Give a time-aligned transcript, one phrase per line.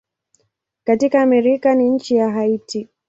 [0.83, 2.89] Katika Amerika ni nchi ya Haiti.